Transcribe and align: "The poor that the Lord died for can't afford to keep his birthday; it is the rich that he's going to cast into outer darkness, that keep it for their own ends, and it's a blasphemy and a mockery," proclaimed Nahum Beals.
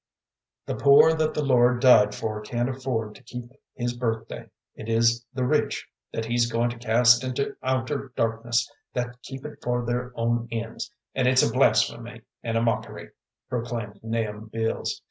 "The 0.65 0.73
poor 0.73 1.13
that 1.13 1.35
the 1.35 1.43
Lord 1.45 1.79
died 1.79 2.15
for 2.15 2.41
can't 2.41 2.67
afford 2.69 3.13
to 3.13 3.23
keep 3.23 3.51
his 3.75 3.95
birthday; 3.95 4.49
it 4.73 4.89
is 4.89 5.23
the 5.31 5.43
rich 5.45 5.87
that 6.11 6.25
he's 6.25 6.51
going 6.51 6.71
to 6.71 6.79
cast 6.79 7.23
into 7.23 7.55
outer 7.61 8.11
darkness, 8.15 8.67
that 8.95 9.21
keep 9.21 9.45
it 9.45 9.59
for 9.61 9.85
their 9.85 10.11
own 10.15 10.47
ends, 10.51 10.91
and 11.13 11.27
it's 11.27 11.43
a 11.47 11.53
blasphemy 11.53 12.23
and 12.41 12.57
a 12.57 12.63
mockery," 12.63 13.11
proclaimed 13.47 13.99
Nahum 14.01 14.47
Beals. 14.47 14.99